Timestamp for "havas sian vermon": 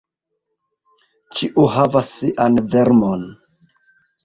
1.75-3.31